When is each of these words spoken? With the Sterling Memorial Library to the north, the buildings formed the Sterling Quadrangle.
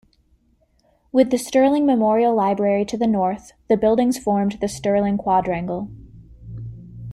With 1.11 1.29
the 1.29 1.37
Sterling 1.37 1.85
Memorial 1.85 2.33
Library 2.33 2.85
to 2.85 2.97
the 2.97 3.05
north, 3.05 3.51
the 3.69 3.77
buildings 3.77 4.17
formed 4.17 4.53
the 4.53 4.67
Sterling 4.67 5.19
Quadrangle. 5.19 5.91